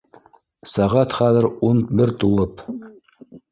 Сәғәт 0.71 1.13
хәҙер 1.19 1.47
ун 1.69 1.85
бер 2.01 2.17
тулып 2.25 2.67